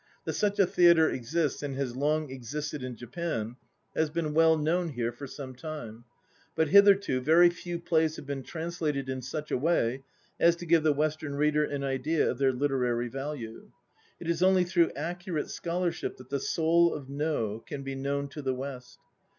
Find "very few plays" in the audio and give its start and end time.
7.21-8.15